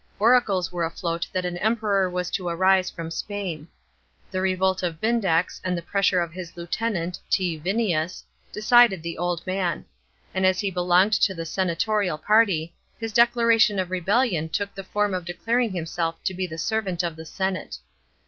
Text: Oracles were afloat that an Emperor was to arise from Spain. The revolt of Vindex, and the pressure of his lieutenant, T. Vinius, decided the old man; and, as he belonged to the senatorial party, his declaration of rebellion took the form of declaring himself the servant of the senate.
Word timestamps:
Oracles 0.17 0.71
were 0.71 0.83
afloat 0.83 1.27
that 1.31 1.45
an 1.45 1.57
Emperor 1.59 2.09
was 2.09 2.31
to 2.31 2.47
arise 2.49 2.89
from 2.89 3.11
Spain. 3.11 3.67
The 4.31 4.41
revolt 4.41 4.81
of 4.81 4.99
Vindex, 4.99 5.61
and 5.63 5.77
the 5.77 5.83
pressure 5.83 6.19
of 6.21 6.33
his 6.33 6.57
lieutenant, 6.57 7.19
T. 7.29 7.55
Vinius, 7.59 8.23
decided 8.51 9.03
the 9.03 9.19
old 9.19 9.45
man; 9.45 9.85
and, 10.33 10.43
as 10.43 10.59
he 10.59 10.71
belonged 10.71 11.13
to 11.21 11.35
the 11.35 11.45
senatorial 11.45 12.17
party, 12.17 12.73
his 12.99 13.13
declaration 13.13 13.77
of 13.77 13.91
rebellion 13.91 14.49
took 14.49 14.73
the 14.73 14.83
form 14.83 15.13
of 15.13 15.23
declaring 15.23 15.71
himself 15.71 16.15
the 16.23 16.57
servant 16.57 17.03
of 17.03 17.15
the 17.15 17.23
senate. 17.27 17.77